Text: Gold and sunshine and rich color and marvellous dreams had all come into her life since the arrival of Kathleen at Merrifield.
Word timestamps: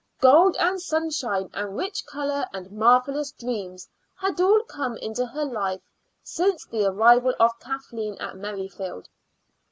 Gold 0.19 0.57
and 0.59 0.81
sunshine 0.81 1.51
and 1.53 1.77
rich 1.77 2.07
color 2.07 2.47
and 2.55 2.71
marvellous 2.71 3.31
dreams 3.33 3.87
had 4.17 4.41
all 4.41 4.63
come 4.63 4.97
into 4.97 5.27
her 5.27 5.45
life 5.45 5.83
since 6.23 6.65
the 6.65 6.85
arrival 6.87 7.35
of 7.39 7.59
Kathleen 7.59 8.17
at 8.19 8.35
Merrifield. 8.35 9.09